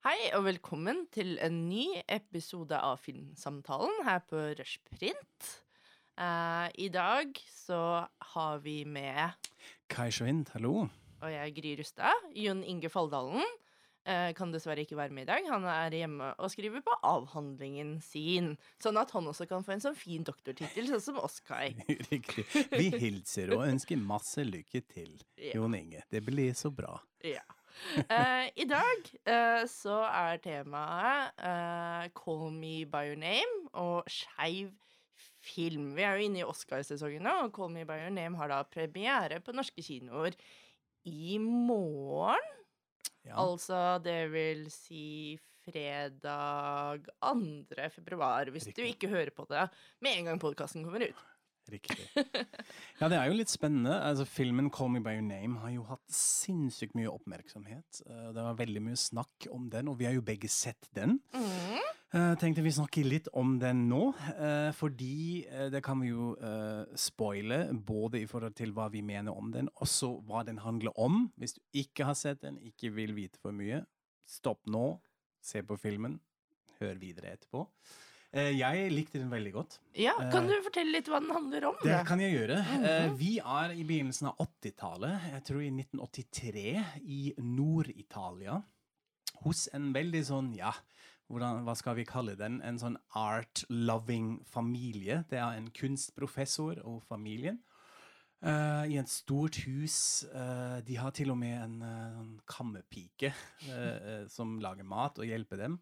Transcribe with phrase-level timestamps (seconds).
[0.00, 5.48] Hei og velkommen til en ny episode av Filmsamtalen her på Rushprint.
[6.16, 7.80] Eh, I dag så
[8.32, 9.36] har vi med
[9.92, 10.86] Kai Sjøvind, hallo.
[11.20, 12.30] Og jeg Gry Rustad.
[12.32, 13.44] Jon Inge Falldalen
[14.08, 15.52] eh, kan dessverre ikke være med i dag.
[15.52, 18.54] Han er hjemme og skriver på avhandlingen sin.
[18.80, 21.74] Sånn at han også kan få en sånn fin doktortittel, sånn som oss, Kai.
[22.08, 22.48] Riktig.
[22.72, 25.18] Vi hilser og ønsker masse lykke til.
[25.52, 26.08] Jon Inge.
[26.08, 26.96] Det blir så bra.
[27.20, 27.44] Ja.
[28.10, 34.70] Eh, I dag eh, så er temaet uh, Call Me By Your Name og skeiv
[35.40, 35.94] film.
[35.96, 38.60] Vi er jo inne i Oscarsesongen nå, og Call Me By Your Name har da
[38.68, 40.36] premiere på norske kinoer
[41.08, 42.60] i morgen.
[43.24, 43.36] Ja.
[43.42, 47.88] Altså det vil si fredag 2.
[47.96, 49.66] februar, hvis du ikke hører på det
[50.00, 51.26] med en gang podkasten kommer ut.
[51.70, 52.06] Riktig.
[53.00, 53.94] Ja, det er jo litt spennende.
[54.04, 58.02] Altså, filmen 'Call Me By Your Name' har jo hatt sinnssykt mye oppmerksomhet.
[58.06, 61.18] Eh, Det var veldig mye snakk om den, og vi har jo begge sett den.
[61.32, 61.78] Mm.
[62.10, 66.32] Uh, tenkte vi snakke litt om den nå, eh, fordi eh, det kan vi jo
[66.42, 70.90] eh, spoile, både i forhold til hva vi mener om den, også hva den handler
[70.98, 71.28] om.
[71.38, 73.84] Hvis du ikke har sett den, ikke vil vite for mye,
[74.26, 74.98] stopp nå,
[75.40, 76.18] se på filmen,
[76.80, 77.62] hør videre etterpå.
[78.32, 79.78] Eh, jeg likte den veldig godt.
[79.98, 81.74] Ja, kan Eh, du fortelle litt hva den handler om?
[81.82, 82.58] Det kan jeg gjøre.
[82.60, 83.16] Eh, Mhm.
[83.18, 88.62] vi er i begynnelsen av 80-tallet, jeg tror i 1983, i Nord-Italia.
[89.42, 90.72] Hos en veldig sånn, ja,
[91.28, 92.60] hvordan, hva skal vi kalle den?
[92.62, 95.24] En sånn art-loving familie.
[95.28, 97.58] Det er en kunstprofessor og familien.
[98.42, 100.24] Uh, I et stort hus.
[100.34, 103.34] Uh, de har til og med en uh, kammerpike
[103.68, 105.80] eh, eh, som lager mat og hjelper dem.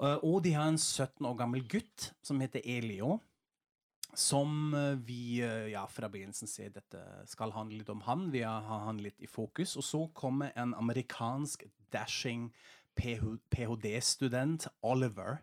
[0.00, 3.18] Eh, og de har en 17 år gammel gutt som heter Elio
[4.14, 8.28] som eh, vi eh, ja, fra begynnelsen ser dette skal handle litt om han.
[8.32, 9.76] Vi har han litt i fokus.
[9.80, 12.50] Og så kommer en amerikansk dashing
[12.96, 15.40] ph.d.-student, Oliver,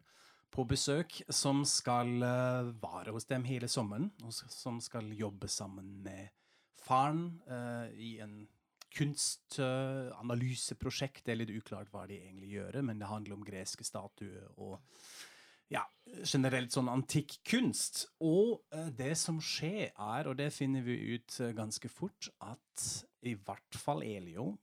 [0.53, 4.11] på besøk, som skal være hos dem hele sommeren.
[4.22, 6.30] Og som skal jobbe sammen med
[6.77, 8.43] faren uh, i en
[8.95, 11.26] kunstanalyseprosjekt.
[11.26, 14.73] det er litt uklart hva de egentlig gjør, men det handler om greske statuer og
[15.70, 15.83] ja,
[16.26, 18.08] generelt sånn antikk kunst.
[18.26, 23.05] Og eh, det som skjer er, og det finner vi ut eh, ganske fort, at
[23.22, 24.58] i hvert fall Elio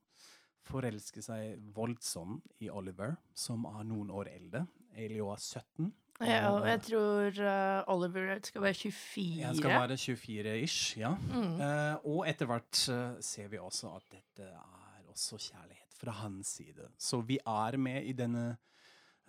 [0.67, 4.67] forelsker seg voldsomt i Oliver, som er noen år eldre.
[4.99, 5.93] Elio er 17.
[6.21, 9.45] Ja, og og, jeg tror uh, Oliver skal være 24.
[9.45, 11.11] Han skal være 24-ish, ja.
[11.13, 11.59] Mm.
[11.61, 16.57] Uh, og etter hvert uh, ser vi også at dette er også kjærlighet fra hans
[16.59, 16.89] side.
[16.99, 18.57] Så vi er med i denne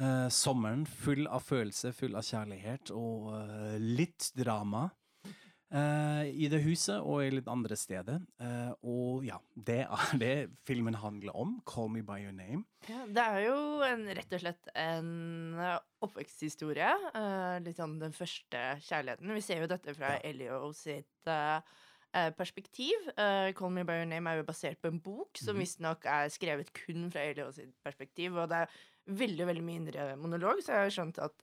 [0.02, 4.88] eh, sommeren full av følelser, full av kjærlighet og eh, litt drama.
[5.74, 8.22] Eh, I det huset og i litt andre steder.
[8.44, 10.34] Eh, og ja, det er det
[10.68, 11.58] filmen handler om.
[11.66, 12.66] 'Call Me By Your Name'.
[12.88, 16.92] Ja, det er jo en, rett og slett en eh, oppveksthistorie.
[17.66, 19.34] litt sånn den første kjærligheten.
[19.34, 20.22] Vi ser jo dette fra Ja.
[20.24, 21.32] Elio sitt
[22.38, 22.96] perspektiv.
[23.18, 25.62] 'Call Me By Your Name' er jo basert på en bok som mm.
[25.62, 28.38] visstnok er skrevet kun fra Elio sitt perspektiv.
[28.38, 28.70] Og det er
[29.08, 31.38] veldig veldig mye indre monolog, så jeg har skjønt at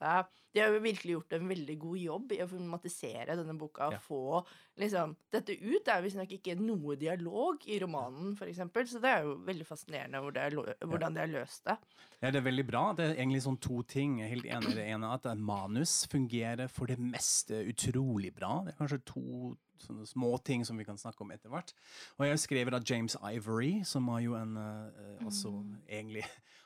[0.55, 3.99] de har virkelig gjort en veldig god jobb i å filmatisere denne boka og Ja.
[3.99, 4.45] få
[4.79, 5.85] liksom, dette ut.
[5.85, 10.21] Det er visstnok ikke noe dialog i romanen, eksempel, så det er jo veldig fascinerende
[10.21, 11.79] hvor det er hvordan de har løst det.
[12.23, 12.93] Ja, det er veldig bra.
[12.93, 14.19] Det er egentlig sånn to ting.
[14.21, 18.63] Jeg er helt enig i det ene at manus fungerer for det meste utrolig bra.
[18.65, 21.73] Det er kanskje to sånne små ting som vi kan snakke om etter hvert.
[22.19, 25.51] Og jeg har skrevet av James Ivory, som har jo en eh, også
[25.89, 26.25] egentlig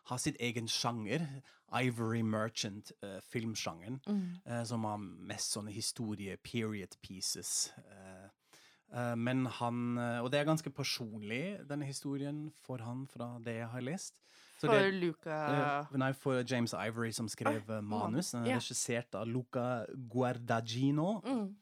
[0.08, 1.26] har sitt egen sjanger.
[1.68, 4.00] Ivory Merchant, eh, filmsjangeren,
[4.48, 7.72] uh, som har mest sånne historie, period pieces.
[7.76, 13.68] Uh, men han Og det er ganske personlig, denne historien, for han, fra det jeg
[13.68, 14.14] har lest.
[14.58, 18.30] Så For det- Luca Nei, for James Ivory, som skrev ah, manus.
[18.30, 18.56] Den er yeah.
[18.56, 21.20] regissert av Luca Guardagino.
[21.20, 21.54] mm.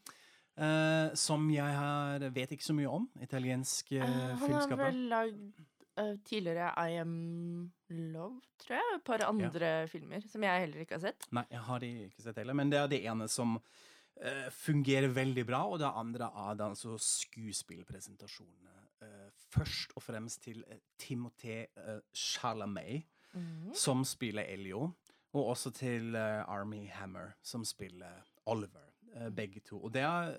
[0.57, 3.03] Uh, som jeg har, vet ikke så mye om.
[3.21, 5.59] Italiensk uh, Eh, Han har vel lagd
[5.97, 8.95] eh, tidligere I Am Love, tror jeg.
[8.95, 11.27] Et par andre filmer som jeg heller ikke har sett.
[11.35, 12.57] Nei, jeg har de ikke sett heller.
[12.57, 16.69] Men det er det ene som uh, fungerer veldig bra, og det andre er det
[16.71, 18.75] altså skuespillpresentasjonene.
[19.03, 20.63] Uh, først og fremst til
[21.01, 21.67] Timothée
[22.13, 23.05] Chalamet.
[23.37, 23.73] Mhm.
[23.75, 24.93] som spiller Elio,
[25.35, 28.87] og også til Army Hammer, som spiller Oliver.
[29.35, 29.83] begge to.
[29.83, 30.31] Og det er,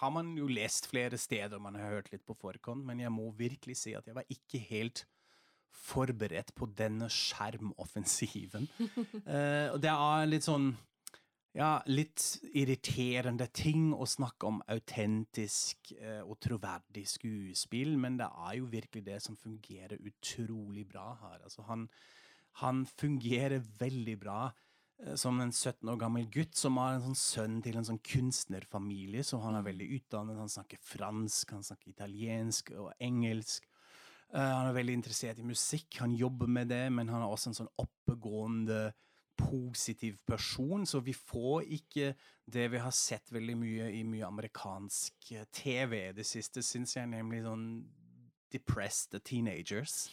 [0.00, 3.30] har man jo lest flere steder, man har hørt litt på forkant, men jeg må
[3.38, 5.04] virkelig si at jeg var ikke helt
[5.74, 8.68] forberedt på denne skjermoffensiven.
[8.78, 10.72] uh, og det er litt sånn
[11.54, 18.56] ja, litt irriterende ting å snakke om autentisk eh, og troverdig skuespill, men det er
[18.58, 21.44] jo virkelig det som fungerer utrolig bra her.
[21.46, 21.86] Altså han,
[22.58, 24.40] Han fungerer veldig bra
[25.18, 29.24] som en 17 år gammel gutt som har en sånn sønn til en sånn kunstnerfamilie,
[29.26, 30.38] så han er veldig utdannet.
[30.38, 33.66] Han snakker fransk, han snakker italiensk og engelsk.
[34.34, 37.52] Uh, han er veldig interessert i musikk, han jobber med det, men han er også
[37.52, 38.86] en sånn oppegående,
[39.34, 42.12] positiv person, så vi får ikke
[42.54, 47.10] det vi har sett veldig mye i mye amerikansk TV i det siste, syns jeg,
[47.10, 47.64] nemlig sånn
[48.54, 50.08] depressed teenagers.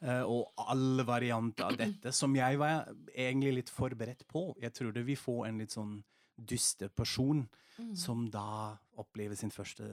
[0.00, 4.48] uh, og alle varianter av dette, som jeg var egentlig litt forberedt på.
[4.62, 5.98] Jeg trodde vi får en litt sånn
[6.36, 7.44] dyster person
[7.76, 7.94] mm.
[7.98, 9.86] som da opplever sin første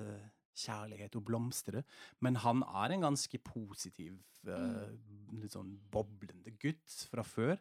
[0.59, 1.83] kjærlighet og blomstre.
[2.23, 4.17] Men han er en ganske positiv,
[4.49, 4.87] uh,
[5.39, 7.57] litt sånn boblende gutt fra før.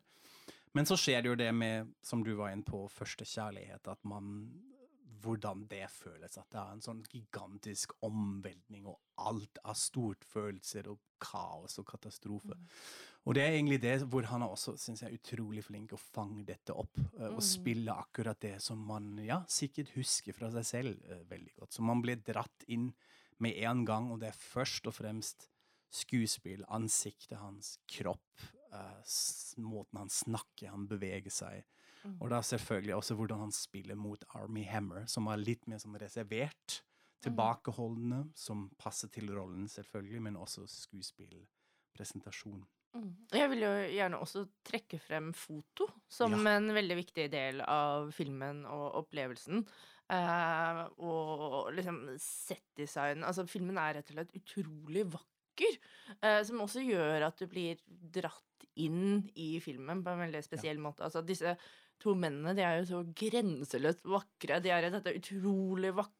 [0.77, 4.03] Men så skjer det jo det med, som du var inne på, første kjærlighet, at
[4.07, 4.51] man
[5.23, 6.39] hvordan det føles.
[6.39, 8.99] At det er en sånn gigantisk omveltning, og
[9.29, 12.55] alt av stort følelser og kaos og katastrofe.
[12.55, 12.67] Mm.
[13.29, 16.47] Og det er egentlig det hvor han er også, synes jeg, utrolig flink å fange
[16.49, 16.95] dette opp.
[17.19, 17.47] Uh, og mm.
[17.51, 21.75] spille akkurat det som man ja, sikkert husker fra seg selv uh, veldig godt.
[21.77, 22.93] Så man blir dratt inn
[23.45, 25.51] med en gang, og det er først og fremst
[25.95, 29.03] skuespill, ansiktet hans, kropp, uh,
[29.61, 31.65] måten han snakker, han beveger seg
[32.05, 32.17] Mm.
[32.21, 35.99] Og da selvfølgelig også hvordan han spiller mot Army Hammer, som er litt mer sånn
[36.01, 36.83] reservert,
[37.25, 42.63] tilbakeholdende, som passer til rollen, selvfølgelig, men også skuespillpresentasjon.
[42.97, 43.13] Mm.
[43.35, 46.57] Jeg vil jo gjerne også trekke frem foto som ja.
[46.57, 49.65] en veldig viktig del av filmen og opplevelsen.
[50.09, 55.75] Uh, og liksom settdesign Altså, filmen er rett og slett utrolig vakker.
[56.23, 60.79] Uh, som også gjør at du blir dratt inn i filmen på en veldig spesiell
[60.79, 60.85] ja.
[60.87, 61.05] måte.
[61.05, 61.59] Altså, disse
[62.03, 64.63] to mennene de er jo så grenseløst vakre.
[64.63, 66.17] De er i dette utrolig vakre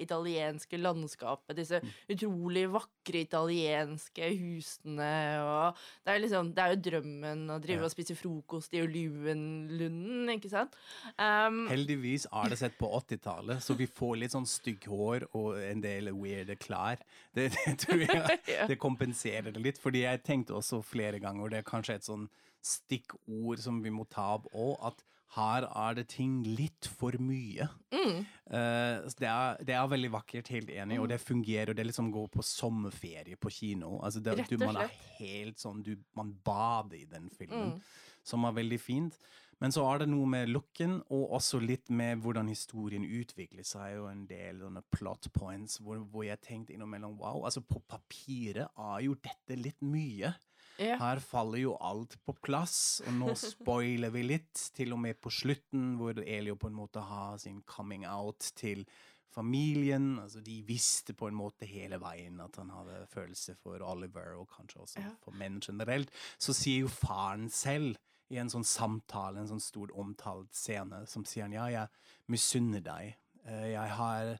[0.00, 1.52] italienske landskapet.
[1.58, 1.90] Disse mm.
[2.14, 5.10] utrolig vakre italienske husene
[5.44, 5.76] og
[6.06, 7.90] Det er liksom, det er jo drømmen å drive ja.
[7.90, 10.80] og spise frokost i Olivenlunden, ikke sant?
[11.20, 15.84] Um, Heldigvis er det sett på 80-tallet, så vi får litt sånn stygghår og en
[15.84, 17.04] del weirde klær.
[17.36, 18.40] Det, det tror jeg
[18.72, 22.30] det kompenserer det litt, fordi jeg tenkte også flere ganger, det er kanskje et sånn
[22.64, 25.04] stikkord som vi må ta opp òg, at
[25.36, 27.68] her er det ting litt for mye.
[27.94, 28.24] Mm.
[28.50, 31.02] Uh, det, er, det, er, veldig vakkert, helt enig, mm.
[31.04, 31.70] og det fungerer.
[31.70, 34.00] og Det liksom går på sommerferie på kino.
[34.02, 34.90] Altså det, du, man er
[35.20, 38.18] helt sånn, du, Man bader i den filmen, mm.
[38.26, 39.20] som er veldig fint.
[39.60, 43.98] Men så er det noe med looken, og også litt med hvordan historien utvikler seg,
[44.00, 48.72] og en del sånne plot points hvor, hvor jeg tenkte innimellom wow, altså på papiret
[48.72, 50.32] er jo dette litt mye.
[50.80, 50.96] Ja.
[51.00, 55.32] Her faller jo alt på plass, og nå spoiler vi litt, til og med på
[55.34, 58.86] slutten, hvor Elio på en måte har sin coming out til
[59.30, 60.18] familien.
[60.18, 64.48] Altså, de visste på en måte hele veien at han hadde følelse for Oliver, og
[64.56, 65.12] kanskje også ja.
[65.22, 66.12] for menn generelt.
[66.40, 67.98] Så sier jo faren selv
[68.30, 72.82] i en sånn samtale, en sånn stor omtalt scene, som sier han ja, jeg misunner
[72.84, 73.16] deg.
[73.44, 74.36] Eh, jeg har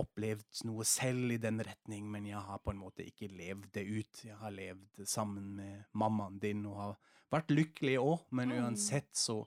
[0.00, 3.84] opplevd noe selv i den retning, men jeg har på en måte ikke levd det
[3.86, 4.24] ut.
[4.24, 6.98] Jeg har levd sammen med mammaen din og har
[7.32, 8.58] vært lykkelig òg, men mm.
[8.62, 9.42] uansett så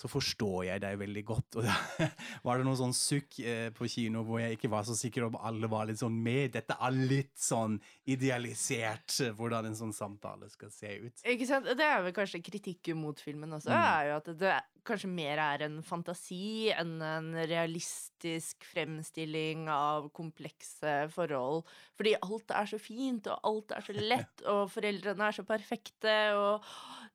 [0.00, 1.58] så forstår jeg deg veldig godt.
[1.60, 2.08] Og da
[2.46, 5.36] var det noe sånn sukk eh, på kino hvor jeg ikke var så sikker om
[5.36, 6.54] alle var litt sånn med.
[6.56, 7.76] Dette er litt sånn
[8.10, 11.24] idealisert, eh, hvordan en sånn samtale skal se ut.
[11.34, 11.68] Ikke sant?
[11.76, 13.80] Det er vel kanskje kritikken mot filmen også, mm.
[13.80, 20.94] er jo at det kanskje mer er en fantasi enn en realistisk fremstilling av komplekse
[21.14, 21.68] forhold.
[21.98, 26.16] Fordi alt er så fint, og alt er så lett, og foreldrene er så perfekte,
[26.38, 26.66] og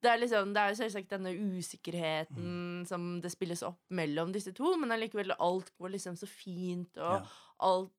[0.04, 2.50] det er liksom, det er jo selvsagt denne usikkerheten
[2.82, 2.82] mm.
[2.90, 7.22] som det spilles opp mellom disse to, men allikevel alt går liksom så fint, og
[7.22, 7.38] ja.
[7.66, 7.94] alt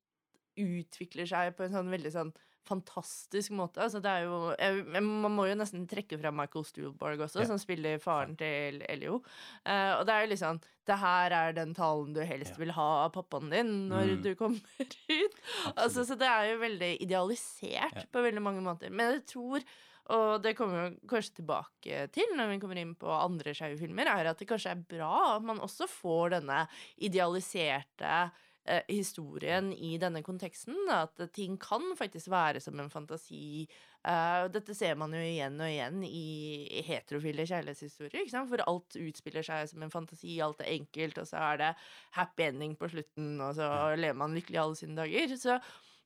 [0.57, 2.31] utvikler seg på en sånn veldig sånn
[2.67, 3.81] fantastisk måte.
[3.85, 7.49] Altså, det er jo jeg, Man må jo nesten trekke fra Michael Stuhlborg også, ja.
[7.51, 9.21] som spiller faren til Elio.
[9.67, 12.61] Uh, og det er jo liksom Det her er den talen du helst ja.
[12.63, 14.23] vil ha av pappaen din når mm.
[14.23, 14.87] du kommer
[15.21, 15.43] ut.
[15.75, 18.09] Altså, så det er jo veldig idealisert ja.
[18.13, 18.93] på veldig mange måter.
[18.95, 19.67] Men jeg tror
[20.15, 24.07] og det kommer vi kanskje tilbake til når vi kommer inn på andre skeive filmer,
[24.07, 26.61] er at det kanskje er bra at man også får denne
[27.03, 28.45] idealiserte eh,
[28.89, 30.77] historien i denne konteksten.
[30.93, 33.67] At ting kan faktisk være som en fantasi.
[34.07, 38.29] Uh, dette ser man jo igjen og igjen i heterofile kjærlighetshistorier.
[38.31, 41.73] For alt utspiller seg som en fantasi, alt er enkelt, og så er det
[42.19, 45.35] happy ending på slutten, og så lever man lykkelig alle sine dager.
[45.41, 45.59] Så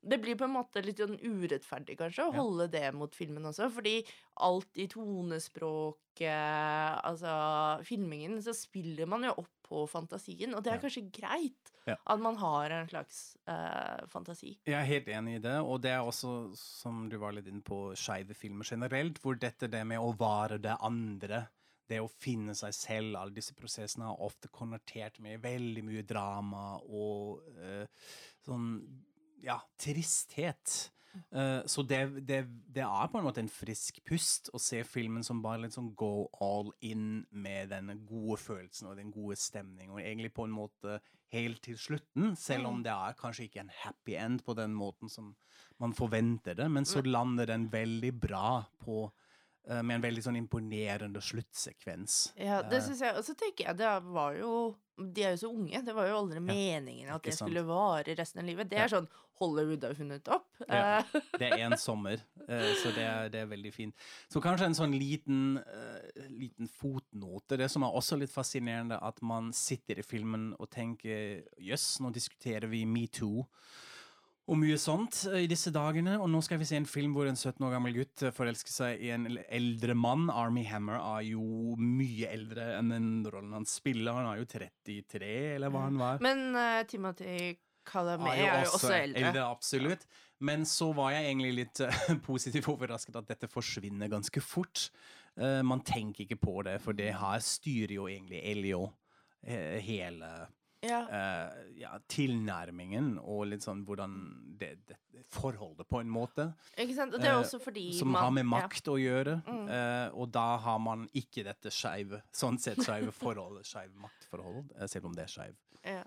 [0.02, 2.40] det blir på en måte litt sånn urettferdig, kanskje, å Ja.
[2.40, 3.68] holde det mot filmen også.
[3.70, 3.98] Fordi
[4.40, 10.54] alt i tonespråket, altså filmingen, så spiller man jo opp på fantasien.
[10.56, 11.96] Og det er kanskje greit Ja.
[12.06, 14.58] at man har en slags eh, fantasi.
[14.66, 17.62] Jeg er helt enig i det, og det er også, som du var litt inne
[17.62, 21.48] på, skeive filmer generelt, hvor dette det med å vare det andre,
[21.88, 26.78] det å finne seg selv, alle disse prosessene har ofte konvertert med veldig mye drama
[26.86, 27.86] og eh,
[28.46, 28.86] sånn,
[29.44, 30.90] ja, tristhet.
[31.34, 35.24] Uh, så det, det, det er på en måte en frisk pust å se filmen
[35.26, 39.96] som bare litt sånn go all in med den gode følelsen og den gode stemningen,
[39.96, 41.00] og egentlig på en måte
[41.34, 42.84] helt til slutten, selv om Mm.
[42.86, 45.34] det er kanskje ikke en happy end på den måten som
[45.78, 49.10] man forventer det, men så lander den veldig bra på
[49.68, 52.32] med en veldig sånn imponerende sluttsekvens.
[52.40, 53.16] Ja, det syns synes jeg.
[53.20, 55.80] Og så tenker jeg, det var jo De er jo så unge.
[55.84, 58.68] Det var jo aldri meningen at det skulle vare resten av livet.
[58.68, 58.84] Det Ja.
[58.84, 59.08] er sånn
[59.40, 60.46] Hollywood har funnet opp.
[60.68, 60.98] Ja.
[60.98, 63.94] Eh, Det er en sommer, eh, så det er, det er veldig fint.
[64.28, 67.56] Så kanskje en sånn liten, eh, liten fotnote.
[67.56, 72.12] Det som er også litt fascinerende, at man sitter i filmen og tenker jøss, nå
[72.12, 73.46] diskuterer vi metoo.
[74.50, 76.16] Og mye sånt eh, i disse dagene.
[76.18, 78.74] Og nå skal vi se en film hvor en 17 år gammel gutt eh, forelsker
[78.74, 80.26] seg i en eldre mann.
[80.34, 84.16] Army Hammer er jo mye eldre enn den rollen han spiller.
[84.18, 86.24] Han er jo 33, eller hva han var.
[86.24, 87.54] Men uh, Timothy
[87.86, 89.46] Calamé er er jo også eldre.
[89.46, 90.06] absolutt.
[90.42, 94.88] Men så var jeg egentlig litt uh, positivt overrasket at dette forsvinner ganske fort.
[95.38, 98.88] Uh, man tenker ikke på det, for det her styrer jo egentlig Elio
[99.40, 100.26] hele
[100.80, 101.00] Ja.
[101.04, 104.16] Uh, ja, tilnærmingen og litt sånn hvordan
[104.60, 104.98] det, det
[105.30, 106.48] Forholdet, på en måte.
[106.74, 107.12] Ikke sant?
[107.14, 108.50] Og det er Eh, også fordi Som man har med ja.
[108.50, 109.36] makt å gjøre.
[109.46, 109.68] Mm.
[109.68, 115.06] Uh, og da har man ikke dette skeive, sånn sett skeive forholdet, skeiv maktforhold, selv
[115.06, 115.54] om det er skeiv.
[115.86, 116.02] Ja.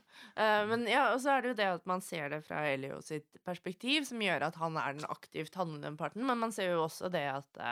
[0.70, 3.39] Men ja, og så er det jo det at man ser det fra Elio sitt
[3.48, 7.10] perspektiv, som gjør at han er den aktivt handlende parten, men man ser jo også
[7.13, 7.63] det at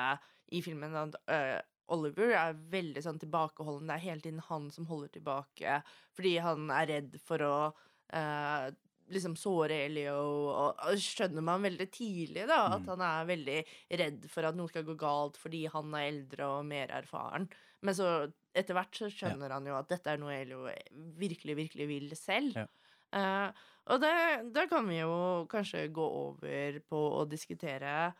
[0.49, 1.19] i filmen at
[1.91, 3.87] Oliver er veldig sånn tilbakeholden.
[3.91, 5.81] Det er hele tiden han som holder tilbake
[6.15, 7.55] fordi han er redd for å
[8.13, 8.69] eh,
[9.11, 12.91] liksom såre Elio, og, og skjønner man veldig tidlig da, at Mm.
[12.93, 13.57] han er veldig
[13.99, 17.49] redd for at noe skal gå galt fordi han er eldre og mer erfaren.
[17.83, 18.07] Men så
[18.55, 20.63] etter hvert så skjønner han jo at dette er noe Elio
[21.19, 22.55] virkelig, virkelig vil selv.
[22.61, 22.67] Ja.
[23.11, 23.51] Uh,
[23.91, 23.99] og
[24.55, 28.13] da kan vi jo kanskje gå over på å diskutere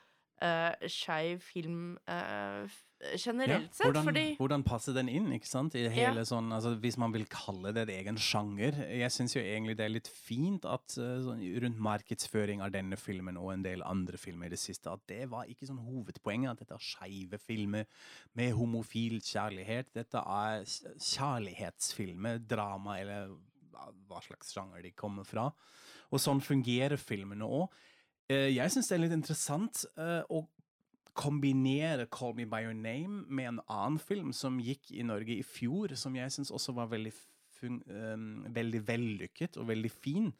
[0.44, 2.82] uh, skeiv film f-
[3.18, 5.74] generelt sett, hvordan, fordi hvordan passer den inn, ikke sant?
[5.76, 8.78] I hele sånn, altså, hvis man vil kalle det en egen sjanger.
[8.94, 13.00] Jeg syns jo egentlig det er litt fint at eh, sånn, rundt markedsføring av denne
[13.02, 16.52] filmen og en del andre filmer i det siste, at det var ikke sånn hovedpoenget
[16.54, 17.90] at dette er skeive filmer
[18.38, 19.94] med homofil kjærlighet.
[19.98, 20.66] Dette er
[21.12, 23.32] kjærlighetsfilmer, drama eller
[24.10, 25.50] hva- slags sjanger de kommer fra.
[26.12, 27.70] Og sånn fungerer filmene òg.
[28.32, 30.46] Jeg syns det er litt interessant eh, å
[31.14, 35.44] kombinere 'Call Me By Your Name' med en annen film som gikk i Norge i
[35.44, 37.14] fjor, som jeg syns også var veldig,
[37.60, 40.34] fun um, veldig vellykket og veldig fin.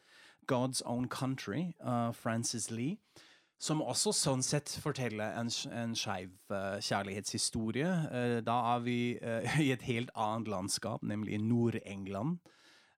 [0.48, 2.98] 'God's Own Country' av Frances Lee.
[3.62, 7.92] Som også sånn sett forteller en, en skeiv uh, kjærlighetshistorie.
[8.10, 12.40] Uh, da er vi eh, i et helt annet landskap, nemlig Nord-England.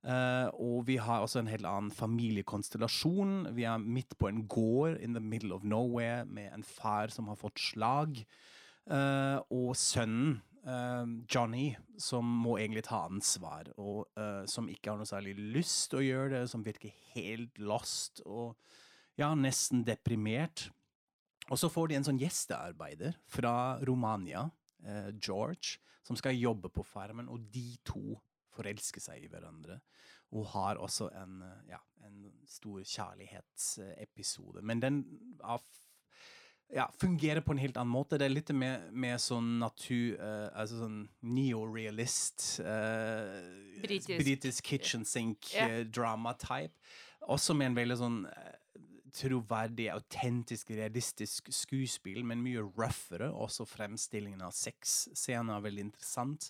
[0.03, 3.53] Eh, og vi har også en helt annen familiekonstellasjon.
[3.55, 7.29] Vi er midt på en gård in the middle of nowhere med en far som
[7.31, 8.19] har fått slag,
[8.91, 14.99] eh, og sønnen, eh, Johnny, som må egentlig ta ansvar, og uh, som ikke har
[14.99, 18.57] noe særlig lyst å gjøre det, som virker helt lost og
[19.15, 20.67] ja, nesten deprimert.
[21.51, 24.49] Og så får de en sånn gjestearbeider fra Romania,
[24.83, 28.17] uh, George, som skal jobbe på farmen, og de to
[28.53, 29.79] forelsker seg i hverandre.
[30.33, 34.61] Hun har også en, eh, ja, en stor kjærlighetsepisode.
[34.61, 35.03] Men den
[36.73, 38.17] ja, fungerer på en helt annen måte.
[38.17, 40.17] Det er litt mer, mer sånn natur...
[40.17, 43.41] Uh, altså sånn neorealist uh,
[43.83, 44.17] Britisk.
[44.23, 45.91] Britisk kitchen sink-drama-type.
[45.93, 46.93] drama-type.
[47.31, 48.55] Også med en veldig sånn eh,
[49.13, 53.29] troverdig, autentisk, realistisk skuespill, men mye røffere.
[53.29, 56.49] Også fremstillingen av sexscener er veldig interessant.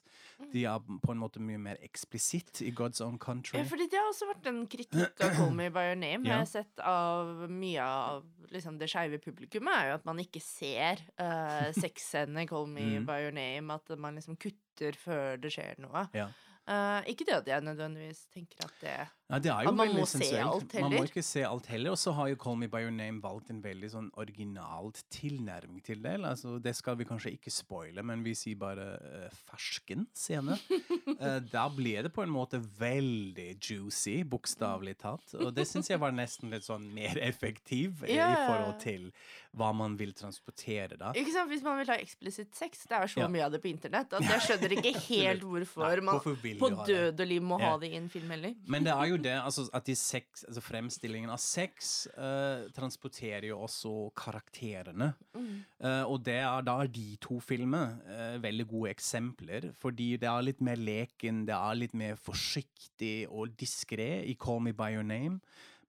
[0.53, 3.59] De er på en måte mye mer eksplisitt i God's Own Country.
[3.59, 6.23] Ja, fordi det har også vært en kritikk av 'Call Me By Your Name'.
[6.23, 6.37] Ja.
[6.37, 10.41] Jeg har sett av mye av liksom, det skeive publikummet, er jo at man ikke
[10.41, 13.05] ser uh, sexscenene i 'Call Me Mm.
[13.05, 13.73] By Your Name'.
[13.73, 16.07] At man liksom kutter før det skjer noe.
[16.13, 16.29] Ja.
[16.63, 18.95] Uh, ikke det at jeg nødvendigvis tenker at det
[19.33, 20.83] Ja, det er jo At man må må se alt heller.
[20.85, 21.95] Man må ikke se alt heller.
[21.95, 25.81] Og så har jo Call Me By Your Name valgt en veldig sånn originalt tilnærming
[25.85, 26.15] til det.
[26.21, 30.57] Altså, det skal vi kanskje ikke spoile, men vi sier bare uh, fersken scene.
[31.23, 35.33] uh, da ble det på en måte veldig juicy, bokstavelig talt.
[35.39, 38.35] Og det syns jeg var nesten litt sånn mer effektiv yeah.
[38.35, 39.09] I forhold til
[39.53, 41.11] hva man vil transportere da.
[41.17, 41.49] Ikke sant?
[41.51, 43.27] Hvis man vil ha eksplisitt sex, det er så Ja.
[43.29, 47.21] mye av det på internett at jeg skjønner ikke helt hvorfor Nei, man på død
[47.21, 47.69] og liv må Ja.
[47.73, 48.55] ha det i en film heller.
[48.65, 53.49] Men det er jo det altså, at de sex, altså fremstillingen av sex uh, transporterer
[53.49, 55.11] jo også karakterene.
[55.35, 55.63] Mm.
[55.81, 60.29] Uh, og det er, da er de to filmene uh, veldig gode eksempler, fordi det
[60.29, 64.93] er litt mer leken, det er litt mer forsiktig og diskré i Call Me By
[64.95, 65.39] Your Name.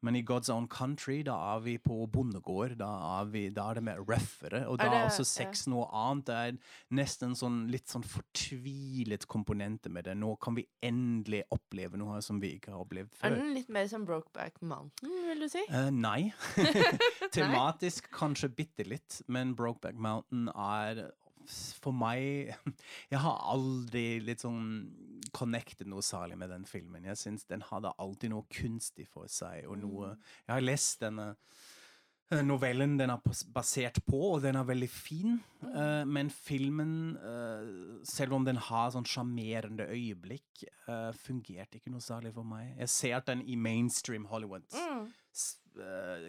[0.05, 2.75] Men i God's Own Country, da er vi på bondegård.
[2.77, 2.89] Da
[3.23, 4.67] er, vi, da er det mer røffere.
[4.69, 6.27] Og da Er er det- også sex noe annet.
[6.29, 6.59] Det er
[7.01, 10.15] nesten sånn litt sånn fortvilet komponenter med det.
[10.21, 13.33] Nå kan vi endelig oppleve noe som vi ikke har opplevd før.
[13.33, 15.65] Er den litt mer som Brokeback Mountain, vil du si?
[15.73, 16.33] Uh, nei.
[17.35, 21.07] Tematisk kanskje bitte litt, men Brokeback Mountain er
[21.81, 22.55] for meg
[23.13, 24.63] Jeg har aldri litt sånn
[25.35, 27.05] connected noe særlig med den filmen.
[27.11, 30.15] Jeg syns den hadde alltid noe kunstig for seg, og noe
[30.47, 31.35] Jeg har lest denne
[32.33, 33.21] eh, novellen den er
[33.55, 35.37] basert på, og den er veldig fin.
[35.69, 42.05] Eh, men filmen, eh, selv om den har sånn sjarmerende øyeblikk, eh, fungerte ikke noe
[42.05, 42.73] særlig for meg.
[42.79, 45.13] Jeg ser at den i mainstream Hollywood Mm.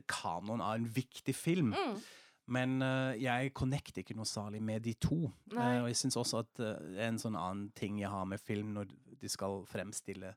[0.09, 1.74] kanon er en viktig film.
[1.77, 2.00] Mm.
[2.47, 5.31] Men uh, jeg connecter ikke noe særlig med de to.
[5.51, 8.73] Eh, og jeg syns også at uh, en sånn annen ting jeg har med film
[8.75, 10.35] når de skal fremstille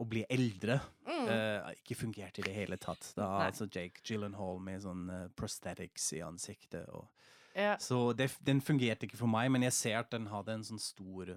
[0.00, 0.80] å bli eldre,
[1.10, 1.74] Mm.
[1.76, 3.10] ikke fungerte i det hele tatt.
[3.14, 5.02] Da er altså Jake Gyllenhaal med sånn
[5.36, 6.88] prosthetics i ansiktet.
[6.88, 7.10] Og,
[7.54, 7.74] Ja.
[7.76, 10.80] så det, den fungerte ikke for meg, men jeg ser at den hadde en sånn
[10.80, 11.36] stor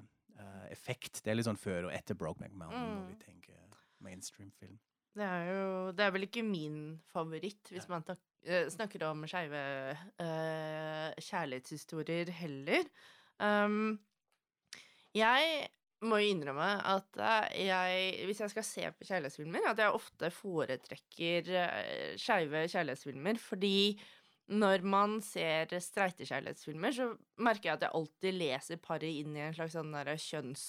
[0.71, 1.19] effekt.
[1.23, 3.19] Det er litt sånn før og etter Brokeback Mountain, når vi Mm.
[3.19, 3.53] tenker
[3.99, 4.79] mainstream-film.
[5.13, 6.79] Det er jo Det er vel ikke min
[7.13, 9.61] favoritt, hvis man tak uh, snakker om skeive
[9.93, 12.89] uh, kjærlighetshistorier heller.
[13.37, 13.99] Um,
[15.13, 15.67] jeg
[16.03, 20.31] må jo innrømme at eh, jeg, hvis jeg skal se på kjærlighetsfilmer, at jeg ofte
[20.33, 21.51] foretrekker
[22.19, 24.01] skeive kjærlighetsfilmer, fordi
[24.51, 27.07] når man ser streite kjærlighetsfilmer, så
[27.45, 30.65] merker jeg at jeg alltid leser paret inn i en slags sånn kjønns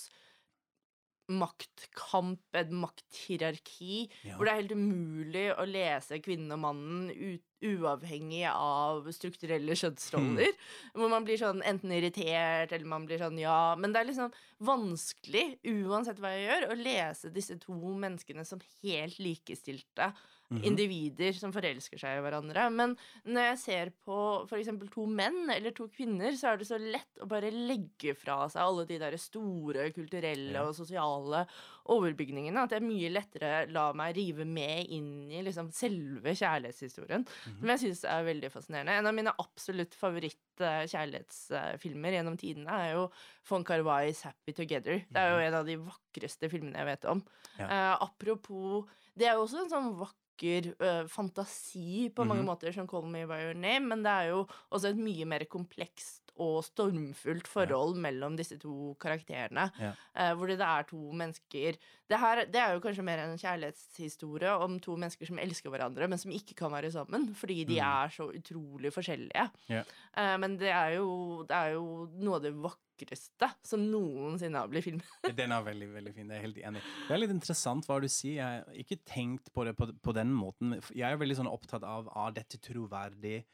[1.28, 4.36] maktkamp, et makthierarki, Ja.
[4.36, 10.52] hvor det er helt umulig å lese kvinnen og mannen ut, uavhengig av strukturelle kjønnsroller.
[10.92, 14.32] Hvor man blir sånn enten irritert, eller man blir sånn ja Men det er liksom
[14.60, 20.12] vanskelig, uansett hva jeg gjør, å lese disse to menneskene som helt likestilte
[20.54, 20.64] Mhm.
[20.64, 22.70] individer som forelsker seg i hverandre.
[22.72, 24.68] Men når jeg ser på f.eks.
[24.92, 28.62] to menn eller to kvinner, så er det så lett å bare legge fra seg
[28.62, 30.62] alle de der store kulturelle Ja.
[30.68, 31.46] og sosiale
[31.86, 32.56] overbygningene.
[32.64, 37.24] At jeg mye lettere lar meg rive med inn i liksom selve kjærlighetshistorien.
[37.26, 37.58] Mhm.
[37.60, 38.90] Som jeg syns er veldig fascinerende.
[38.98, 43.04] En av mine absolutt favoritt-kjærlighetsfilmer gjennom tidene er jo
[43.48, 45.04] von Carvais 'Happy Together'.
[45.10, 47.22] Det er jo en av de vakreste filmene jeg vet om.
[47.58, 47.66] Ja.
[47.66, 48.84] Uh, apropos
[49.16, 52.46] Det er jo også en sånn vakker eh, fantasi på mange Mhm.
[52.48, 55.44] måter som 'Call Me By Your Name', men det er jo også et mye mer
[55.44, 59.70] komplekst og stormfullt forhold mellom disse to karakterene.
[59.78, 59.92] Ja.
[60.16, 61.76] uh, hvor det er to mennesker
[62.10, 66.08] det, her, det er jo kanskje mer en kjærlighetshistorie om to mennesker som elsker hverandre,
[66.08, 67.86] men som ikke kan være sammen fordi de Mm.
[68.04, 69.50] er så utrolig forskjellige.
[69.68, 69.82] Ja.
[70.16, 72.52] Uh, men det er, jo, det er jo noe av det
[72.94, 75.06] vakreste som noensinne har blitt filmet.
[75.36, 76.30] Den er veldig veldig fin.
[76.30, 76.82] Jeg er helt enig.
[77.08, 78.38] Det er litt interessant hva du sier.
[78.38, 80.78] Jeg har ikke tenkt på det på, på den måten.
[80.94, 83.44] Jeg er veldig sånn opptatt av er dette troverdig.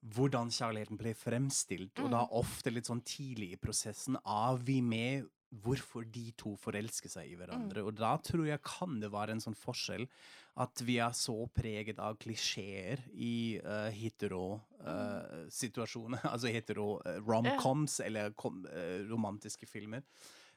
[0.00, 2.00] Hvordan kjærligheten ble fremstilt.
[2.00, 7.08] Og da ofte litt sånn tidlig i prosessen er vi med hvorfor de to forelsker
[7.10, 7.82] seg i hverandre.
[7.82, 10.06] Og da tror jeg kan det være en sånn forskjell
[10.60, 16.20] at vi er så preget av klisjeer i uh, hetero-situasjoner.
[16.32, 20.02] altså hetero uh, romcoms eller kom, eh, romantiske filmer.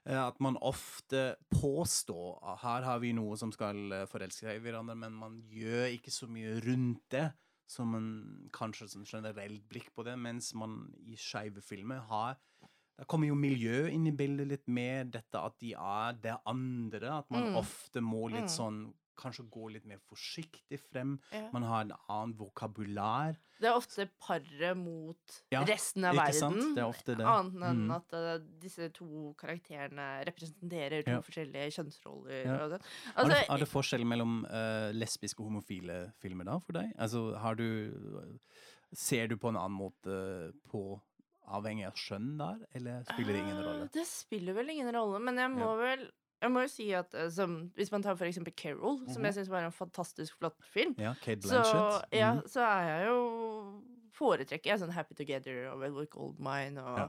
[0.06, 4.60] Eh, At man ofte påstår at her har vi noe som skal eh, forelske seg
[4.60, 7.30] i hverandre, men man gjør ikke så mye rundt det
[7.70, 8.10] som en
[8.54, 12.36] kanskje sånn generelt blikk på det, mens man i skeive filmer har
[12.98, 17.18] Da kommer jo miljø inn i bildet litt mer, dette at de er det andre,
[17.20, 17.56] at man Mm.
[17.58, 18.58] ofte må litt Mm.
[18.58, 21.20] sånn Kanskje gå litt mer forsiktig frem.
[21.32, 21.48] Ja.
[21.54, 23.36] Man har en annen vokabular.
[23.62, 26.56] Det er ofte paret mot Ja, resten av ikke sant?
[26.56, 26.74] verden.
[27.06, 27.26] Det er.
[27.28, 27.92] Annet enn Mm.
[27.96, 31.22] at uh, disse to karakterene representerer to Ja.
[31.22, 32.44] forskjellige kjønnsroller.
[32.44, 32.60] Sånn.
[32.64, 32.82] Er det,
[33.16, 36.92] altså, er det forskjell mellom uh, lesbiske og homofile filmer da, for deg?
[36.98, 37.94] Altså, har du
[38.96, 41.00] Ser du på en annen måte på
[41.48, 43.90] avhengig av skjønn der, eller spiller det ingen eh, rolle?
[43.94, 45.76] Det spiller vel ingen rolle, men jeg må Ja.
[45.76, 46.12] vel
[46.44, 49.26] jeg må jo si at eh, som, Hvis man tar for eksempel Carol, som Mhm.
[49.26, 52.48] jeg syns var en fantastisk flott film, Ja, Kate så, ja, -hmm.
[52.48, 53.82] så er jeg jo
[54.14, 57.08] Foretrekker jeg sånn Happy Together og Velvet Goldmine og Ja.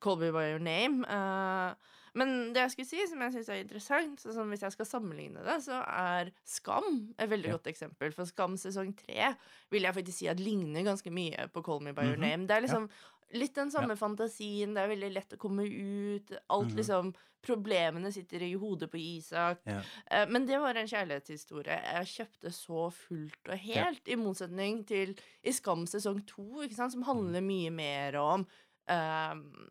[0.00, 1.04] Call Me By Your Name.
[1.08, 1.74] eh,
[2.14, 4.86] men det jeg skulle si, som jeg syns er interessant, så som hvis jeg skal
[4.86, 7.56] sammenligne det, så er Skam et veldig Ja.
[7.58, 8.12] godt eksempel.
[8.14, 9.34] For Skam sesong tre
[9.70, 12.20] vil jeg faktisk si at ligner ganske mye på Call Me By Your Mhm.
[12.20, 12.46] Name.
[12.46, 12.88] Det er liksom
[13.34, 16.32] litt den samme fantasien, det er veldig lett å komme ut.
[16.50, 16.76] Alt Mhm.
[16.76, 19.58] liksom Problemene sitter i hodet på Isak.
[19.66, 19.82] Ja.
[20.10, 25.14] Eh, Men det var en kjærlighetshistorie jeg kjøpte så fullt og helt, i motsetning til
[25.44, 28.46] i Skam sesong to, som handler mye mer om
[28.88, 29.68] ehm,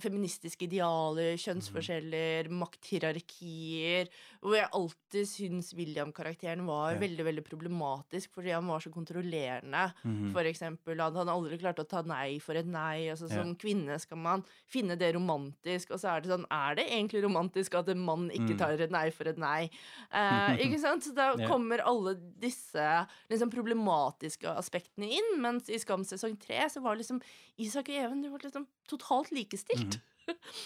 [0.00, 4.08] feministiske idealer, kjønnsforskjeller, makthierarkier.
[4.40, 6.98] Hvor jeg alltid syns William-karakteren var Ja.
[7.00, 9.92] veldig veldig problematisk fordi han var så kontrollerende.
[10.04, 10.32] Mm.
[10.32, 13.08] For eksempel at han aldri klarte å ta nei for et nei.
[13.10, 13.42] Altså, Ja.
[13.42, 17.22] som kvinne skal man finne det romantisk, og så er det sånn Er det egentlig
[17.22, 18.58] romantisk at en mann ikke Mm.
[18.58, 19.70] tar et nei for et nei?
[20.12, 21.02] Uh, ikke sant?
[21.04, 25.40] Så da kommer alle disse liksom, problematiske aspektene inn.
[25.40, 27.20] Mens i Skam sesong tre så var liksom
[27.58, 29.89] Isak og Even de var liksom totalt likestilt.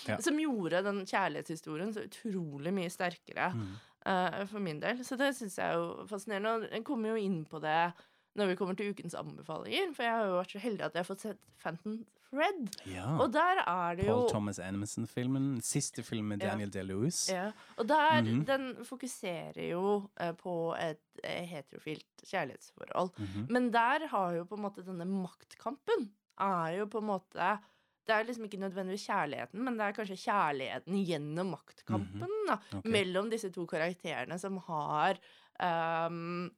[0.08, 0.18] Ja.
[0.26, 3.68] Som gjorde den kjærlighetshistorien så utrolig mye sterkere mm.
[4.06, 5.04] uh, for min del.
[5.04, 6.56] Så det syns jeg er jo fascinerende.
[6.56, 7.92] Og jeg kommer jo inn på det
[8.34, 11.04] når vi kommer til ukens anbefalinger, for jeg har jo vært så heldig at jeg
[11.04, 12.00] har fått sett Phantom
[12.34, 12.64] Fred.
[12.90, 13.12] Ja.
[13.22, 15.60] Og der er det jo Paul Thomas Anderson-filmen.
[15.62, 16.48] Siste film med Ja.
[16.50, 17.28] Daniel Day-Lewis.
[17.30, 18.44] ja, Og der, Mhm.
[18.44, 23.10] den fokuserer jo eh, på et eh, heterofilt kjærlighetsforhold.
[23.18, 23.46] Mhm.
[23.50, 27.58] Men der har jo på en måte denne maktkampen er jo på en måte
[28.06, 32.84] det er liksom ikke nødvendigvis kjærligheten, men det er kanskje kjærligheten gjennom maktkampen da, Ok.
[32.84, 35.18] mellom disse to karakterene som har
[35.60, 36.50] um,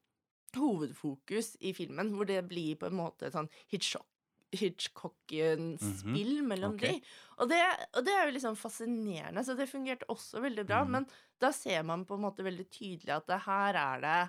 [0.57, 4.07] hovedfokus i filmen, hvor det blir på en måte et sånn Hitchcock
[4.57, 7.01] Hitchcock-spill mellom okay.
[7.01, 7.15] de.
[7.43, 7.59] Og det,
[7.99, 10.83] og det er jo liksom fascinerende, så det fungerte også veldig bra.
[10.85, 10.93] Mhm.
[10.95, 11.07] Men
[11.43, 14.21] da ser man på en måte veldig tydelig at det her er det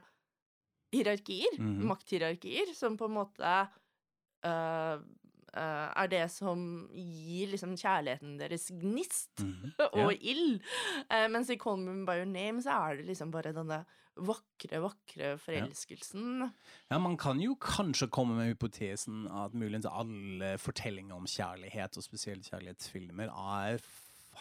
[0.97, 1.85] hierarkier, Mhm.
[1.87, 3.69] makthierarkier, som på en måte
[4.45, 4.99] øh,
[5.55, 9.71] øh, er det som gir liksom kjærligheten deres gnist Mhm.
[9.93, 10.17] og Ja.
[10.21, 10.59] ild.
[11.11, 13.85] Uh, mens i Call Me By Your Name så er det liksom bare denne
[14.17, 16.51] vakre, vakre forelskelsen.
[16.89, 22.03] Ja, Man kan jo kanskje komme med hypotesen at muligens alle fortellinger om kjærlighet, og
[22.03, 23.79] spesielt kjærlighetsfilmer, er,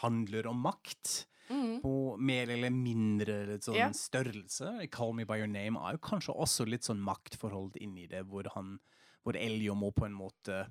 [0.03, 1.27] handler om makt.
[1.49, 1.81] Mm.
[1.83, 3.93] På mer eller mindre litt sånn yeah.
[3.95, 4.89] størrelse.
[4.91, 8.49] Call Me By Your Name er jo kanskje også litt sånn maktforhold inni det, hvor
[8.57, 8.79] han
[9.23, 10.67] hvor Elio må på en måte ja,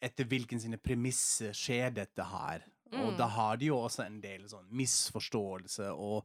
[0.00, 2.64] Etter hvilken sine premisser skjer dette her?
[2.92, 3.16] Og Mm.
[3.18, 6.24] da har de jo også en del sånn misforståelse, og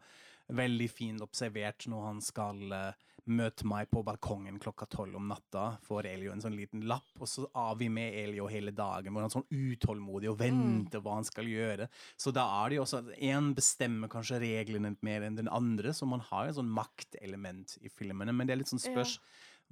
[0.50, 2.92] veldig fint observert når han skal uh,
[3.26, 7.28] møte meg på balkongen klokka tolv om natta, får Elio en sånn liten lapp, og
[7.28, 11.16] så er vi med Elio hele dagen, hvor han er sånn utålmodig og venter hva
[11.18, 11.88] han skal gjøre.
[12.18, 15.90] Så da er det jo også at én bestemmer kanskje reglene mer enn den andre,
[15.94, 19.18] så man har et sånn maktelement i filmene, men det er litt sånn spørs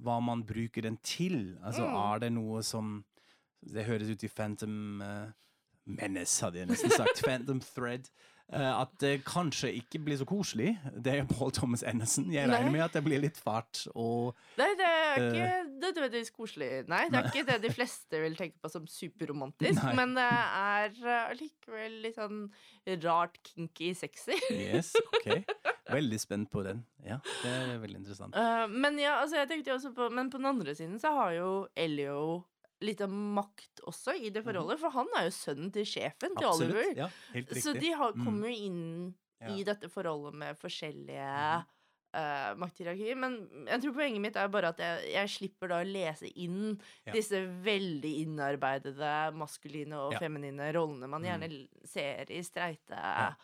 [0.02, 1.56] hva man bruker den til.
[1.62, 3.04] Altså, er det noe som
[3.72, 5.32] Det høres ut i Phantom uh,
[5.84, 7.22] Menace, hadde jeg nesten sagt.
[7.26, 8.10] Phantom Thread.
[8.52, 10.74] Uh, at det kanskje ikke blir så koselig.
[11.04, 12.26] Det er Paul Thomas Anderson.
[12.32, 12.74] Jeg regner Nei.
[12.76, 15.48] med at det blir litt fart og Nei, det er ikke
[15.80, 16.68] nødvendigvis koselig.
[16.92, 19.80] Nei, det er ikke det de fleste vil tenke på som superromantisk.
[19.80, 19.94] Nei.
[19.96, 22.44] Men det er eh, allikevel litt sånn
[23.06, 24.36] rart kinky sexy.
[24.52, 25.40] Yes, ok.
[25.96, 26.84] Veldig spent på den.
[27.04, 28.36] Ja, det er veldig interessant.
[28.36, 32.42] Uh, men ja, altså på Men på den andre siden så har jo Elio
[32.84, 36.46] litt av makt også i det forholdet, for han er jo sønnen til sjefen til
[36.50, 36.90] Oliver.
[36.92, 36.96] Mhm.
[37.02, 37.62] Ja, helt riktig.
[37.64, 38.24] Så de har, Mm.
[38.24, 39.64] kommer jo inn i Ja.
[39.74, 41.64] dette forholdet med forskjellige
[42.14, 43.16] uh, makthierarkier.
[43.18, 46.80] Men jeg tror poenget mitt er bare at jeg, jeg slipper da å lese inn
[47.06, 47.12] Ja.
[47.12, 50.20] disse veldig innarbeidede maskuline og Ja.
[50.20, 51.68] feminine rollene man gjerne mm.
[51.84, 53.34] ser i streite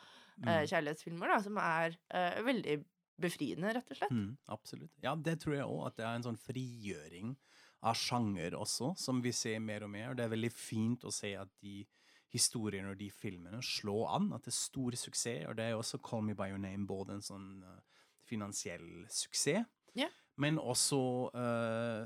[0.41, 0.67] Mm.
[0.71, 2.85] kjærlighetsfilmer, da, som er uh, veldig
[3.21, 4.11] befriende, rett og slett.
[4.11, 4.91] Mm, absolutt.
[5.03, 5.87] Ja, det tror jeg òg.
[5.89, 7.37] At det er en sånn frigjøring
[7.83, 10.11] av sjanger også, som vi ser mer og mer.
[10.11, 11.87] Og det er veldig fint å se at de
[12.31, 14.33] historiene og de filmene slår an.
[14.37, 15.47] At det er stor suksess.
[15.49, 19.65] Og det er også Call Me By Your Name både en sånn eh, finansiell suksess,
[19.99, 20.13] yeah.
[20.39, 21.01] men også
[21.35, 22.05] uh,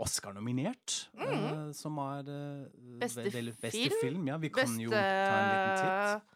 [0.00, 2.98] Oscar-nominert, eh, som er Mm.
[3.02, 4.26] Beste ve- veldig- beste film, film.
[4.28, 5.76] Ja, vi kan jo ta en liten
[6.22, 6.34] titt.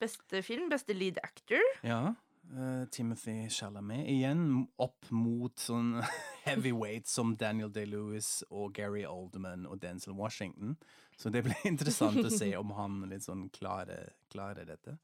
[0.00, 1.60] beste film, beste lead actor.
[1.84, 2.14] Ja.
[2.52, 5.96] Eh, Timothy Chalamet igjen opp mot sånn
[6.46, 10.76] heavyweight som Daniel Day-Lewis og Gary Oldman og Denzel Washington.
[11.16, 14.98] Så det blir interessant å se om han litt sånn klarer, klarer dette.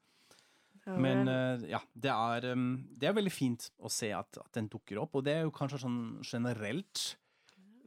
[0.85, 4.69] Men eh, ja, det er, um, det er veldig fint å se at, at den
[4.71, 7.03] dukker opp, og det er jo kanskje sånn generelt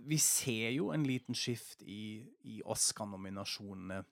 [0.04, 4.02] Vi ser jo en liten skift i, i Oscar-nominasjonene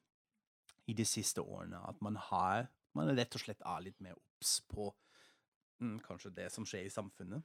[0.90, 1.78] i de siste årene.
[1.86, 4.90] At man har man rett og slett er litt mer obs på
[6.06, 7.42] kanskje det som skjer i samfunnet.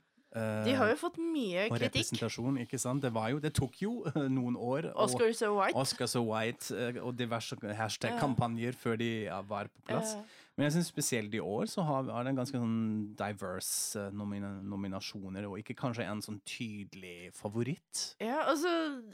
[0.67, 2.03] De har jo fått mye og kritikk.
[2.03, 3.01] representasjon, ikke sant?
[3.01, 3.93] Det var jo, det tok jo
[4.37, 4.89] noen år.
[4.93, 5.77] Oscar so white.
[5.79, 9.09] Oscar so white eh, og diverse hashtag-kampanjer før de
[9.47, 10.17] var på plass.
[10.17, 10.25] Ja.
[10.57, 12.77] Men jeg synes spesielt i år så har, har det en ganske sånn
[13.19, 18.15] diverse eh, nomina nominasjoner, og ikke kanskje en sånn tydelig favoritt.
[18.19, 18.71] Ja, og så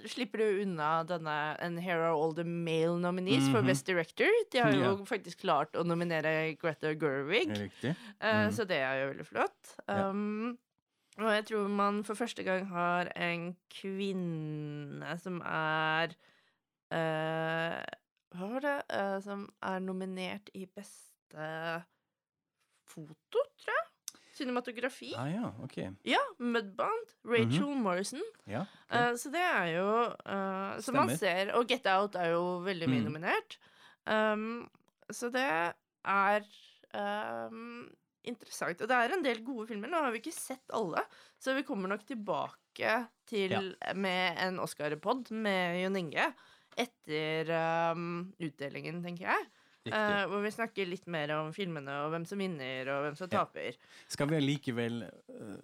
[0.08, 3.67] slipper du unna denne And here are all the male nominees for Mhm.
[3.73, 4.32] Best Director.
[4.51, 4.95] De har jo Ja.
[5.03, 7.95] faktisk klart å nominere Greta Gerwig, Riktig.
[8.21, 8.51] Mm.
[8.56, 9.75] Så det er jo veldig flott.
[9.89, 10.10] Ja.
[10.10, 10.58] Um,
[11.19, 16.15] og jeg tror man for første gang har en kvinne som er
[16.89, 17.84] eh,
[18.34, 18.77] Hva var det?
[18.89, 20.65] Eh, som er nominert i
[21.34, 21.84] beste
[22.93, 23.89] foto, tror jeg.
[24.34, 25.12] Cinematografi.
[25.17, 25.91] Ah ja, okay.
[26.10, 27.12] Ja, Mudbound.
[27.30, 28.22] Rachel Morrison.
[28.50, 29.12] Ja, okay.
[29.12, 32.88] uh, så det er jo uh, Som man ser Og Get Out er jo veldig
[32.89, 33.06] mye Mm.
[33.12, 33.58] nominert.
[34.10, 34.69] Um,
[35.12, 35.46] så det
[36.04, 36.48] er
[36.98, 37.86] um,
[38.26, 38.82] interessant.
[38.82, 39.88] Og det er en del gode filmer.
[39.91, 41.06] Nå har vi ikke sett alle,
[41.39, 46.32] så vi kommer nok tilbake til med en Oscar-pod med Jon Inge
[46.76, 47.52] etter
[47.93, 49.46] um, utdelingen, tenker jeg.
[49.91, 53.28] Eh, hvor vi snakker litt mer om filmene og hvem som vinner og hvem som
[53.32, 53.43] Ja.
[53.43, 53.76] taper.
[54.08, 55.58] Skal vi likevel eh,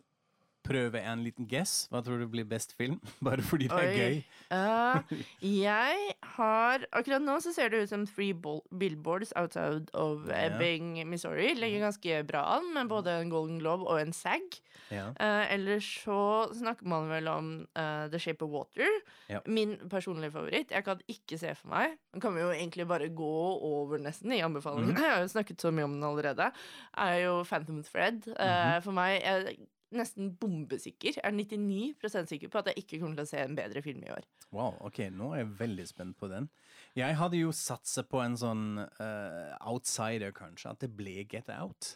[0.70, 1.88] prøve en liten guess?
[1.92, 3.00] Hva tror du blir best film?
[3.26, 4.00] Bare fordi det er Oi.
[4.00, 4.22] gøy.
[4.54, 10.48] uh, jeg har Akkurat nå så ser det ut som Three Billboards Outside of Ja.
[10.48, 11.54] Ebbing, Missouri.
[11.58, 14.62] Legger ganske bra an, med både en Golden Globe og en SAG.
[14.90, 15.10] Ja.
[15.20, 18.90] Uh, ellers så snakker man vel om uh, The Shape of Water.
[19.30, 19.42] Ja.
[19.46, 20.72] Min personlige favoritt.
[20.72, 23.36] Jeg kan ikke se for meg Den kan vi jo egentlig bare gå
[23.70, 24.96] over nesten i anbefalingene.
[24.96, 25.04] Mm.
[25.04, 26.52] Jeg har jo snakket så mye om den allerede.
[26.98, 28.28] Er jo Phantom Thread.
[28.28, 28.82] Uh, mm -hmm.
[28.82, 29.58] For meg jeg
[29.96, 31.16] nesten bombesikker.
[31.18, 34.04] Jeg er 99% sikker på at jeg ikke kommer til å se en bedre film
[34.06, 34.28] i år.
[34.56, 36.50] Wow, ok, nå er jeg veldig spent på den.
[36.98, 41.96] Jeg hadde jo satsa på en sånn uh, outsider, kanskje, at det ble Get Out.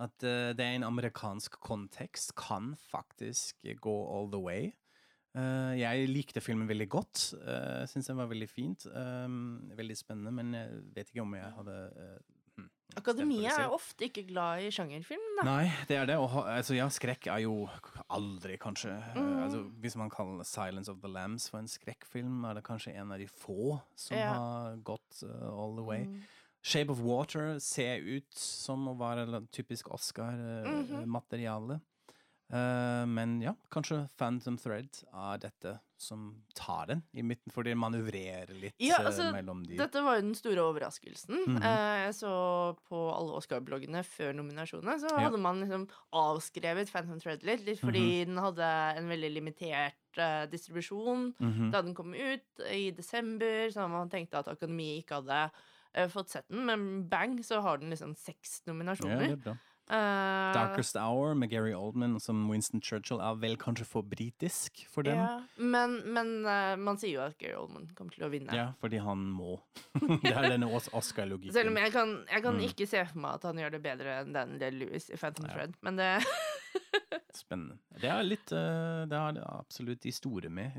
[0.00, 4.70] At uh, det er en amerikansk kontekst, kan faktisk gå all the way.
[5.30, 7.28] Uh, jeg likte filmen veldig godt.
[7.38, 8.86] Uh, Syns den var veldig fint.
[8.90, 12.16] Um, veldig spennende, men jeg vet ikke om jeg hadde eh,
[12.96, 15.44] Akademiet er ofte ikke glad i sjangerfilm, da.
[15.44, 16.16] Nei, det er det.
[16.18, 17.68] Og, altså, ja, skrekk er jo
[18.10, 19.42] aldri, kanskje eh, Mm.
[19.44, 23.12] altså, Hvis man kaller 'Silence of the Lambs' for en skrekkfilm, er det kanskje en
[23.12, 24.32] av de få som Ja.
[24.34, 26.04] har gått uh, all the way.
[26.04, 26.22] Mm.
[26.62, 29.94] 'Shape of Water' ser ut som å være typisk Mhm.
[29.94, 31.80] Oscar-materiale.
[32.52, 38.50] Eh, men ja, kanskje 'Phantom Thread' er dette som tar den i midten, fordi manøvrerer
[38.58, 39.76] litt Ja, eh, altså, mellom de.
[39.76, 41.36] Dette var jo den store overraskelsen.
[41.46, 41.62] Mhm.
[41.62, 45.28] Eh, Jeg så på alle Oscar-bloggene før nominasjonene, så Ja.
[45.28, 50.46] hadde man liksom avskrevet Phantom Thread litt, litt fordi den hadde en veldig limitert eh,
[50.46, 51.70] distribusjon Mhm.
[51.70, 55.50] da den kom ut i desember, så man tenkte at Akademiet ikke hadde
[55.94, 59.20] eh, fått sett den, men bang, så har den liksom seks nominasjoner.
[59.22, 59.56] Ja, det er bra.
[59.90, 65.02] Eh, 'Darkest Hour' med Gary Oldman som Winston Churchill er vel kanskje for britisk for
[65.02, 65.16] dem.
[65.18, 68.54] ja, men men uh, man sier jo at Gary Oldman kommer til å vinne.
[68.54, 69.58] Ja, fordi han må.
[70.22, 71.52] det er denne Oscar-logikken.
[71.52, 72.64] Selv om jeg kan, jeg kan Mm.
[72.68, 75.46] ikke se for meg at han gjør det bedre enn den Del Lewis i Phantom
[75.46, 75.52] Ja.
[75.54, 76.10] Thread, men det
[77.34, 77.78] Spennende.
[78.00, 80.76] Det er litt uh, Det er absolutt de store med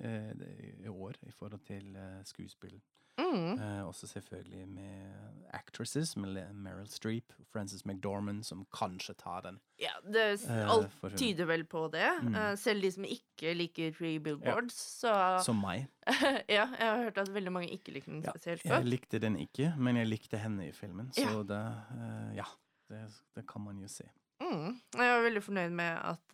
[0.84, 1.96] i år i forhold til
[2.28, 2.80] skuespill.
[3.20, 3.60] mm.
[3.88, 9.60] Også selvfølgelig med actresses, Meryl Streep, Frances McDormand, som kanskje tar den.
[9.82, 12.08] Ja, det Eh, alt uh, tyder vel på det.
[12.22, 12.36] Mm.
[12.36, 15.88] Uh, selv de som ikke liker Three Billboards, så Som meg.
[16.50, 19.38] Ja, jeg har hørt at veldig mange ikke liker den Ja, spesielt Jeg likte den
[19.40, 21.44] ikke, men jeg likte henne i filmen, så Ja.
[21.44, 22.48] det uh, Ja.
[22.92, 24.04] Det, det kan man jo se.
[24.42, 24.74] Mm.
[24.98, 26.34] Jeg var veldig fornøyd med at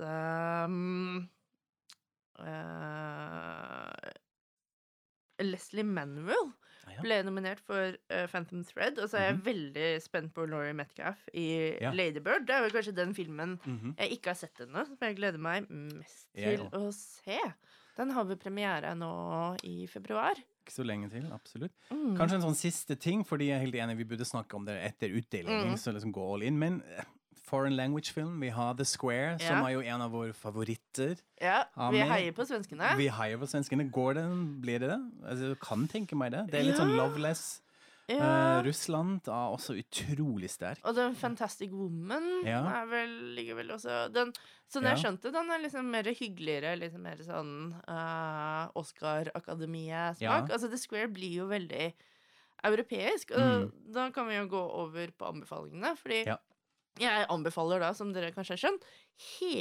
[0.58, 1.28] um,
[5.40, 7.02] Leslie Manuel Ah, ja.
[7.02, 11.28] ble nominert for uh, Phantom Thread, og så er jeg veldig spent på Laurie Metcalf
[11.34, 11.78] i.
[11.82, 11.92] Ja.
[11.92, 12.46] Ladybird.
[12.48, 13.96] Det er vel kanskje den filmen Mhm.
[13.98, 16.72] jeg ikke har sett ennå, som jeg gleder meg mest til òg.
[16.72, 17.40] å se.
[17.98, 20.36] Den har vi premiere nå i februar.
[20.68, 21.72] Ikke så lenge til, absolutt.
[21.90, 22.16] Mm.
[22.18, 24.76] Kanskje en sånn siste ting, fordi jeg er helt enig, vi burde snakke om det
[24.84, 25.78] etter utdelingen, Mm.
[25.80, 26.60] så liksom gå all in.
[26.60, 27.04] Men eh,
[27.48, 31.16] foreign language film, vi har The Square, som er jo en av våre favoritter.
[31.42, 32.90] Ja, Ja, vi heier på svenskene.
[33.00, 33.86] Vi heier på svenskene.
[33.92, 34.26] Går det,
[34.66, 35.00] blir det det?
[35.24, 36.44] Altså, jeg kan tenke meg det.
[36.52, 36.84] Det er litt Ja.
[36.84, 37.46] sånn loveless.
[38.10, 38.24] Ja.
[38.24, 40.80] Uh, Russland er også utrolig sterk.
[40.88, 42.62] Og den Fantastic Woman Ja.
[42.82, 44.32] er vel, ligger vel også den,
[44.72, 44.96] Sånn Ja.
[44.96, 50.20] jeg skjønte, den er liksom mer hyggeligere, liksom mer sånn uh, Oscar-akademiet-smak.
[50.22, 50.42] Ja.
[50.52, 51.94] Altså The Square blir jo veldig
[52.68, 56.28] europeisk, og da kan vi jo gå over på anbefalingene, fordi Mm.
[56.28, 56.38] Ja.
[57.00, 58.88] Jeg anbefaler da, som dere kanskje har skjønt,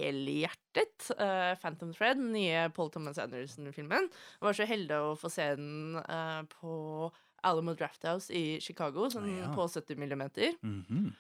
[0.07, 4.09] helhjertet uh, Phantom Thread, den nye Paul Thomas Anderson-filmen.
[4.42, 7.11] Var så heldig å få se den uh, på
[7.46, 9.53] Alamo Drafthouse i Chicago, sånn Ja.
[9.55, 10.57] på 70 millimeter.
[10.66, 11.14] Mhm.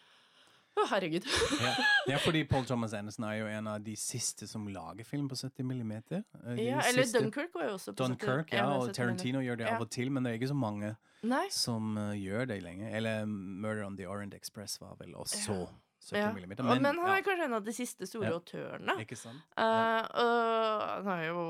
[0.76, 1.24] Å, herregud.
[1.64, 1.70] Ja.
[2.10, 5.38] ja, fordi Paul Thomas Anderson er jo en av de siste som lager film på
[5.38, 6.20] 70 millimeter.
[6.42, 8.98] Eh, de ja, eller siste- Dunkirk var jo også på Dunkirk, 70 ja, og 70
[8.98, 10.90] Tarantino gjør det av og til, men det er ikke så mange
[11.24, 11.46] Nei.
[11.48, 12.92] som uh, gjør det lenger.
[12.98, 15.62] Eller Murder on the Orient Express var vel også
[16.10, 16.32] 70 Ja.
[16.32, 16.64] millimeter.
[16.64, 18.98] Men, men han er kanskje en av de siste store autørene.
[19.02, 19.42] ikke sant?
[19.58, 21.42] Uh, og han har jo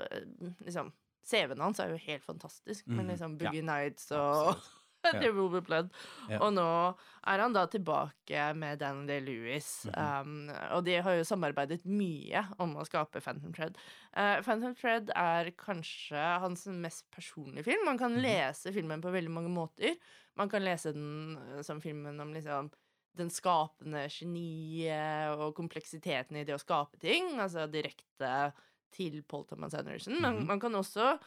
[0.00, 0.26] eh,
[0.66, 0.92] liksom
[1.30, 2.96] CV-en hans er jo helt fantastisk, mm.
[2.96, 4.76] med liksom Ja, Boogie Nights og Absolutt.
[5.22, 5.86] The Ruby Blood.
[6.28, 6.40] Ja.
[6.44, 6.64] Og nå
[7.24, 9.86] er han da tilbake med Dan Day-Lewis.
[9.88, 10.50] Mhm.
[10.50, 13.78] um, og de har jo samarbeidet mye om å skape Phantom Thread.
[14.12, 17.86] Uh, Phantom Thread er kanskje hans mest personlige film.
[17.88, 18.20] Man kan Mhm.
[18.26, 19.96] lese filmen på veldig mange måter.
[20.36, 22.70] Man kan lese den som filmen om liksom
[23.18, 27.40] den skapende geniet og kompleksiteten i det å skape ting.
[27.40, 28.52] Altså direkte
[28.94, 30.20] til Paul Thomas Anderson.
[30.20, 30.46] Men Mhm.
[30.46, 31.18] man kan også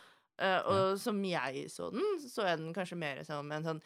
[0.41, 3.82] uh, Og som jeg så den, så er den kanskje mer som en sånn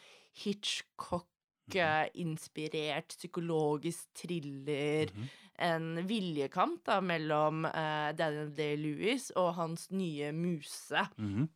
[1.68, 5.10] Hitchcock-inspirert psykologisk thriller.
[5.14, 5.28] Mhm.
[5.60, 11.08] En viljekamp da mellom uh, Daniel Day-Lewis og hans nye muse.
[11.18, 11.48] Mm -hmm.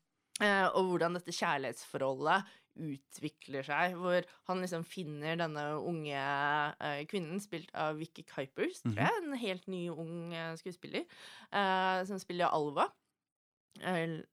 [0.42, 2.44] Uh, og hvordan dette kjærlighetsforholdet
[2.78, 3.94] utvikler seg.
[4.00, 6.22] Hvor han liksom finner denne unge
[6.80, 9.22] uh, kvinnen, spilt av Vicky Kuipers, tror jeg.
[9.22, 11.04] En helt ny, ung uh, skuespiller.
[11.52, 12.88] uh, som spiller Alva.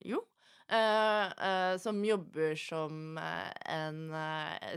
[0.05, 0.25] Jo.
[1.81, 4.01] som jobber som en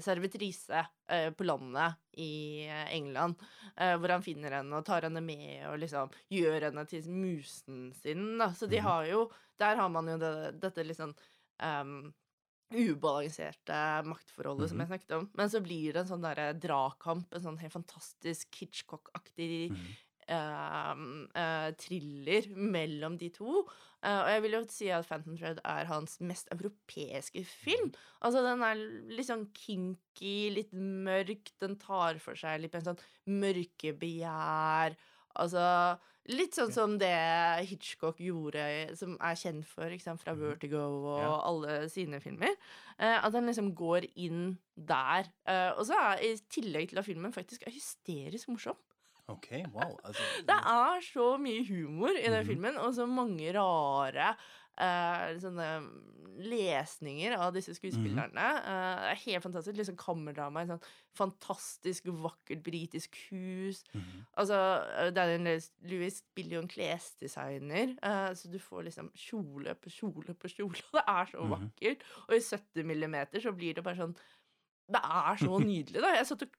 [0.01, 0.87] servitrise
[1.37, 3.35] på landet i England.
[3.77, 8.39] hvor han finner henne og tar henne med og liksom gjør henne til musen sin.
[8.39, 8.47] Da.
[8.57, 8.85] Så de Mhm.
[8.89, 11.15] har jo Der har man jo det, dette liksom
[11.61, 12.15] um,
[12.75, 14.87] ubalanserte maktforholdet som Mhm.
[14.87, 15.31] jeg snakket om.
[15.35, 20.01] Men så blir det en sånn derre dragkamp, en sånn helt fantastisk Hitchcock-aktig mm -hmm.
[20.31, 20.95] Uh,
[21.37, 23.67] uh, thriller mellom de to.
[24.05, 27.93] Uh, og jeg vil jo si at Phantom Thread er hans mest europeiske film.
[28.23, 28.75] Altså, den er
[29.11, 34.97] litt sånn kinky, litt mørk, den tar for seg litt på en sånn mørkebegjær.
[35.37, 35.99] Altså
[36.31, 40.53] Litt sånn som det Hitchcock gjorde, som er kjent for, ikke sant, fra Mhm.
[40.53, 41.41] Vertigo og Ja.
[41.49, 42.55] alle sine filmer.
[42.97, 45.25] Eh, at han liksom går inn der.
[45.45, 48.77] Eh, og så er i tillegg til at filmen faktisk er hysterisk morsom.
[49.29, 49.99] OK, wow.
[50.05, 52.47] Altså, Det er så mye humor i den Mhm.
[52.47, 54.37] filmen, og så mange rare
[54.81, 55.69] eh, sånne
[56.43, 58.45] lesninger av disse skuespillerne.
[58.65, 59.77] Uh, det er helt fantastisk.
[59.77, 60.87] Liksom kammerdrama i et sånn
[61.19, 63.83] fantastisk vakkert britisk hus.
[63.93, 64.23] mhm.
[64.41, 64.57] Altså,
[64.97, 70.35] eh, Daniel Lewis spiller jo en klesdesigner, uh, så du får liksom kjole på kjole
[70.35, 71.53] på kjole, og det er så Mhm.
[71.53, 72.03] vakkert.
[72.29, 74.17] Og i 70 millimeter så blir det bare sånn
[74.93, 76.09] Det er så nydelig, da.
[76.17, 76.57] Jeg satt og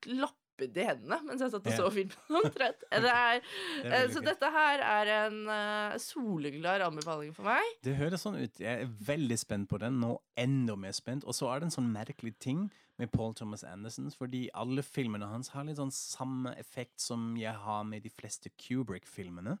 [0.54, 2.16] klappet i hendene mens jeg satt og så filmen.
[2.42, 2.84] omtrent.
[3.04, 7.62] Det er, så dette her er en eh, soleklar anbefaling for meg.
[7.84, 8.60] Det høres sånn ut.
[8.60, 11.24] Jeg er veldig spent på den, nå enda mer spent.
[11.24, 12.68] Og så er det en sånn merkelig ting
[13.00, 17.54] med Paul Thomas Anderson, fordi alle filmene hans har litt sånn samme effekt som jeg
[17.64, 19.58] har med de fleste Kubrick-filmene.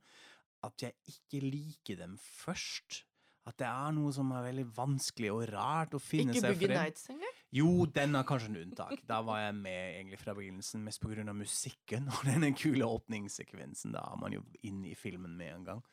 [0.64, 3.02] At jeg ikke liker dem først.
[3.44, 6.70] At det er noe som er veldig vanskelig og rart å finne Ikke seg Boogie
[6.70, 6.78] frem.
[6.80, 7.40] Nights engang.
[7.54, 8.96] Jo, den er kanskje en unntak.
[9.06, 13.92] Da var jeg med egentlig fra begynnelsen, mest av musikken og denne kule åpningssekvensen.
[13.94, 15.84] Da er man jo inne i filmen med en gang.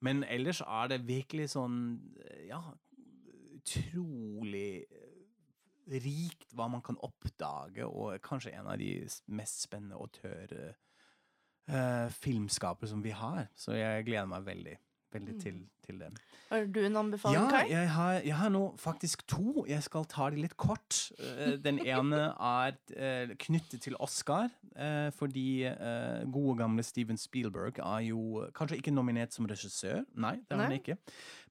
[0.00, 1.80] Men ellers er det virkelig sånn,
[2.24, 2.60] eh, ja,
[3.58, 8.94] utrolig eh, rikt hva man kan oppdage, og kanskje en av de
[9.26, 10.54] mest spennende autør
[11.70, 13.48] uh, filmskapere som vi har.
[13.58, 14.76] Så jeg gleder meg veldig,
[15.12, 16.08] veldig til, til det.
[16.50, 17.70] Har du en anbefaling, Ja, Kai?
[17.70, 19.64] jeg har, jeg har nå faktisk to.
[19.68, 21.12] Jeg skal ta de litt kort.
[21.18, 25.46] Eh, Den ene er eh, knyttet til Oscar, eh, fordi
[26.32, 30.76] gode gamle Steven Spielberg er jo kanskje ikke nominert som regissør, nei, det er han
[30.78, 30.96] ikke,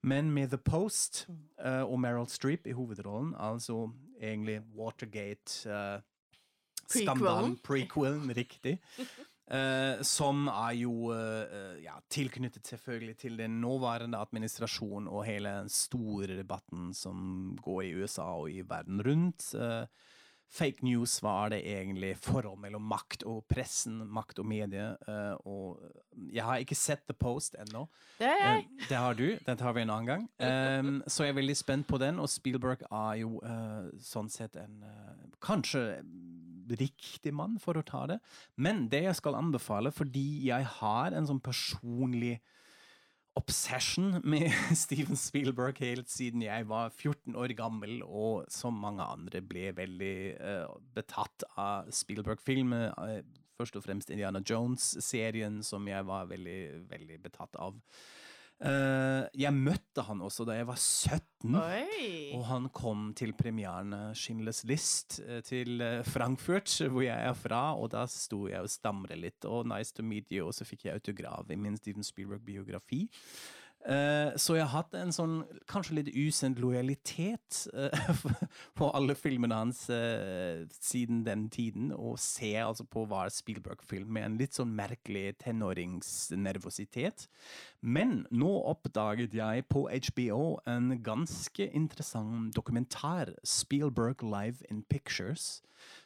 [0.04, 1.26] men med The Post
[1.64, 3.90] eh, og Meryl Streep i hovedrollen, altså
[4.22, 6.00] egentlig Watergate uh,
[6.90, 8.80] Skandalen, prequelen, riktig.
[9.50, 15.72] Eh, som er jo uh, ja, tilknyttet selvfølgelig til den nåværende administrasjonen og hele den
[15.74, 19.48] store debatten som går i USA og i verden rundt.
[19.58, 19.90] Uh,
[20.54, 22.12] fake news, hva er det egentlig?
[22.22, 24.96] Forhold mellom makt og pressen, makt og medier.
[25.46, 25.78] og
[26.34, 27.84] jeg har ikke sett The Post ennå.
[28.18, 28.32] Det
[28.90, 29.38] det har du.
[29.46, 30.26] Den tar vi en annen gang.
[30.42, 33.38] Um, så jeg er veldig spent på den, og Spielberg er jo
[34.02, 34.82] sånn sett en
[35.40, 36.02] Kanskje
[36.78, 38.20] riktig mann for å ta det.
[38.56, 42.38] Men det jeg skal anbefale, fordi jeg har en sånn personlig
[43.40, 44.50] obsession med
[44.84, 50.16] Steven Spielberg helt siden jeg var 14 år gammel, og som mange andre ble veldig
[50.40, 52.92] uh, betatt av Spielberg-filmer.
[52.98, 56.60] Uh, først og fremst Indiana Jones-serien, som jeg var veldig,
[56.92, 57.76] veldig betatt av.
[58.60, 61.54] Eh, jeg møtte han også da jeg var 17.
[61.56, 62.08] Oi!
[62.36, 67.62] Og han kom til premieren eh, Schindlers List eh, til Frankfurt, hvor jeg er fra,
[67.80, 70.90] og da sto jeg og stamret litt, og nice to meet you, og så fikk
[70.90, 73.06] jeg autograf i min Steven Spielberg-biografi.
[73.88, 75.38] Eh, så jeg har hatt en sånn
[75.72, 78.10] kanskje litt usendt lojalitet eh,
[78.78, 84.28] på alle filmene hans eh, siden den tiden, og ser altså på hver Spielberg-film med
[84.28, 87.30] en litt sånn merkelig tenåringsnervøsitet.
[87.80, 95.62] Men nå oppdaget jeg på HBO en ganske interessant dokumentar, Spielberg Live in Pictures,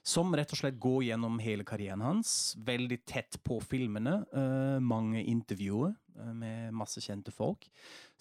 [0.05, 5.23] som rett og slett går gjennom hele karrieren hans, veldig tett på filmene, eh, mange
[5.23, 6.02] intervjuer eh,
[6.33, 7.67] med masse kjente folk,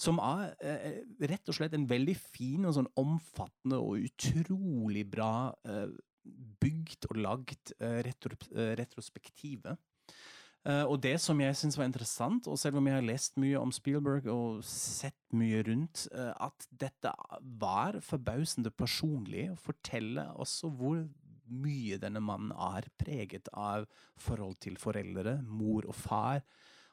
[0.00, 5.52] som er eh, rett og slett en veldig fin og sånn omfattende og utrolig bra
[5.68, 5.88] eh,
[6.62, 9.76] bygd og lagd eh, retro, eh, retrospektive.
[10.62, 13.58] Eh, og det som jeg syns var interessant, og selv om jeg har lest mye
[13.58, 17.10] om Spielberg og sett mye rundt, eh, at dette
[17.58, 21.02] var forbausende personlig, og forteller også hvor
[21.52, 23.88] mye denne mannen er preget av
[24.20, 26.46] forhold til foreldre, mor og far,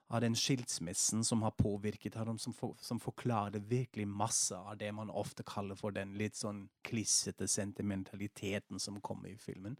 [0.09, 4.89] av den skilsmissen som har påvirket ham, som, for, som forklarer virkelig masse av det
[4.95, 9.77] man ofte kaller for den litt sånn klissete sentimentaliteten som kommer i filmen.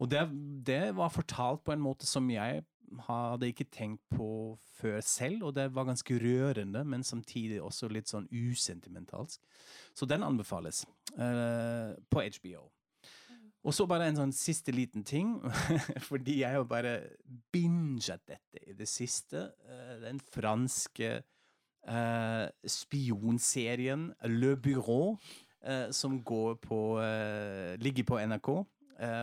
[0.00, 0.24] Og det,
[0.66, 2.64] det var fortalt på en måte som jeg
[3.06, 8.08] hadde ikke tenkt på før selv, og det var ganske rørende, men samtidig også litt
[8.08, 9.42] sånn usentimentalsk.
[9.96, 10.84] Så den anbefales
[11.18, 12.68] uh, på HBO.
[13.66, 15.36] Og så bare en sånn siste liten ting,
[16.10, 17.00] fordi jeg har bare
[17.52, 19.48] binget dette i det siste.
[19.66, 25.16] Eh, Den franske eh, spionserien Le Bureau,
[25.66, 28.50] eh, som går på eh, ligger på NRK,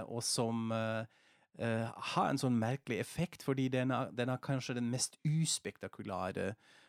[0.05, 5.15] og som har en sånn merkelig effekt, fordi den er, den er kanskje den mest
[5.25, 6.82] uspektakulære uh,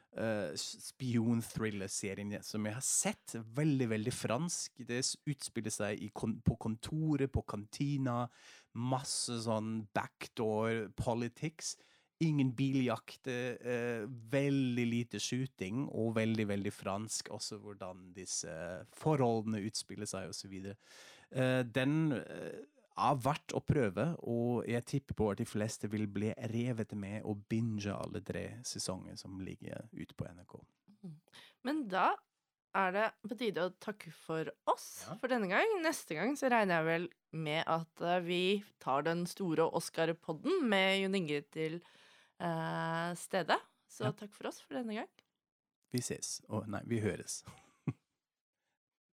[0.60, 3.34] spion-thriller-serien som jeg har sett.
[3.56, 4.84] Veldig, veldig fransk.
[4.86, 5.00] Det
[5.30, 8.28] utspiller seg kon på kontoret, på kantina.
[8.74, 11.74] Masse sånn backdoor politics.
[12.22, 18.54] Ingen biljakt, eh, veldig lite shooting, og veldig, veldig fransk også hvordan disse
[18.94, 20.54] forholdene utspiller seg, osv.
[21.34, 22.62] Uh, den eh,
[22.96, 27.24] er verdt å prøve, og jeg tipper på at de fleste vil bli revet med
[27.26, 30.54] og binge alle tre sesonger som ligger ute på NRK.
[31.66, 32.12] Men da
[32.74, 35.14] er det på tide å takke for oss Ja.
[35.20, 35.66] for denne gang.
[35.82, 41.02] Neste gang så regner jeg vel med at eh, vi tar den store Oscar-podden med
[41.02, 41.80] Jon Inge til
[42.40, 43.60] eh, stedet.
[43.88, 44.12] Så Ja.
[44.12, 45.08] takk for oss for denne gang.
[45.92, 46.40] Vi ses.
[46.48, 47.44] Og nei, vi høres.